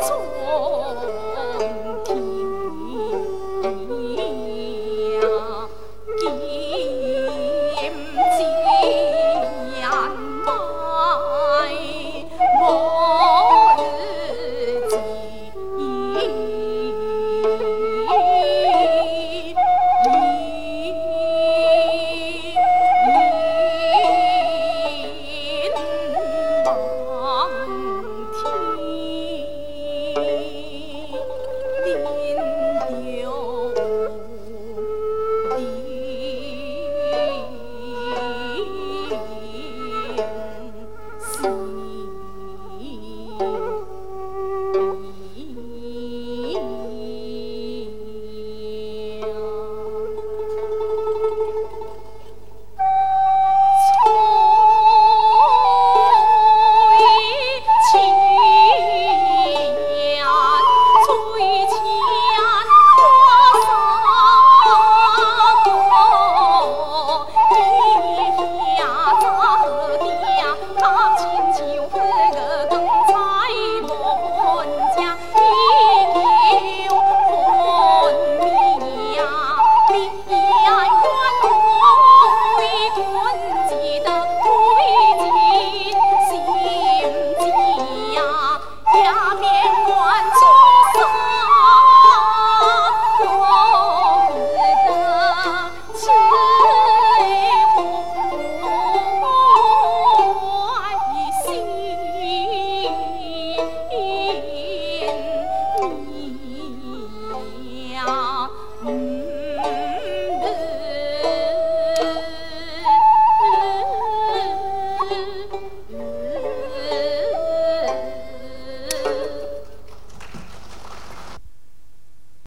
[0.00, 0.83] 告诉